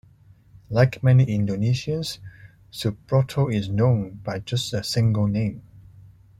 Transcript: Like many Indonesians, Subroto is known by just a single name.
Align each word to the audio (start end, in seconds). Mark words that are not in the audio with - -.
Like 0.71 1.03
many 1.03 1.25
Indonesians, 1.27 2.17
Subroto 2.71 3.53
is 3.53 3.69
known 3.69 4.15
by 4.23 4.39
just 4.39 4.73
a 4.73 4.83
single 4.83 5.27
name. 5.27 5.61